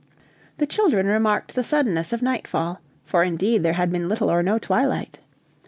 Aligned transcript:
The 0.57 0.65
children 0.65 1.05
remarked 1.05 1.53
the 1.53 1.63
suddenness 1.63 2.11
of 2.11 2.23
nightfall, 2.23 2.81
for 3.03 3.21
indeed 3.23 3.61
there 3.61 3.73
had 3.73 3.91
been 3.91 4.09
little 4.09 4.31
or 4.31 4.41
no 4.41 4.57
twilight. 4.57 5.19